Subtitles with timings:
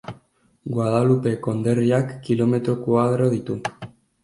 [0.77, 3.61] Guadalupe konderriak kilometro koadro ditu.